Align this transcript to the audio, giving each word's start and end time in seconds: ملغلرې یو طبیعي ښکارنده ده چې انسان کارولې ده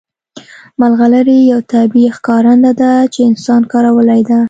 ملغلرې 0.79 1.37
یو 1.51 1.59
طبیعي 1.73 2.09
ښکارنده 2.17 2.71
ده 2.81 2.91
چې 3.13 3.19
انسان 3.29 3.61
کارولې 3.71 4.21
ده 4.27 4.37